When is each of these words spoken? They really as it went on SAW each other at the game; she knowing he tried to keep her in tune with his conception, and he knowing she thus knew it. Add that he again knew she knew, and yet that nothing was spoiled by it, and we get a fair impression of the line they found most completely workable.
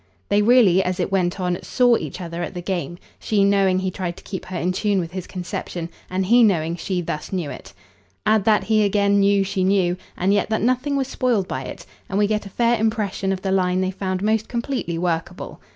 They 0.29 0.41
really 0.41 0.81
as 0.81 0.99
it 0.99 1.11
went 1.11 1.39
on 1.39 1.59
SAW 1.61 1.97
each 1.97 2.19
other 2.19 2.41
at 2.41 2.55
the 2.55 2.61
game; 2.63 2.97
she 3.19 3.43
knowing 3.43 3.77
he 3.77 3.91
tried 3.91 4.17
to 4.17 4.23
keep 4.23 4.45
her 4.45 4.57
in 4.57 4.71
tune 4.71 4.97
with 4.99 5.11
his 5.11 5.27
conception, 5.27 5.89
and 6.09 6.25
he 6.25 6.41
knowing 6.41 6.75
she 6.75 7.01
thus 7.01 7.31
knew 7.31 7.51
it. 7.51 7.71
Add 8.25 8.43
that 8.45 8.63
he 8.63 8.83
again 8.83 9.19
knew 9.19 9.43
she 9.43 9.63
knew, 9.63 9.97
and 10.17 10.33
yet 10.33 10.49
that 10.49 10.63
nothing 10.63 10.95
was 10.95 11.07
spoiled 11.07 11.47
by 11.47 11.65
it, 11.65 11.85
and 12.09 12.17
we 12.17 12.25
get 12.25 12.47
a 12.47 12.49
fair 12.49 12.79
impression 12.79 13.31
of 13.31 13.43
the 13.43 13.51
line 13.51 13.81
they 13.81 13.91
found 13.91 14.23
most 14.23 14.47
completely 14.47 14.97
workable. 14.97 15.61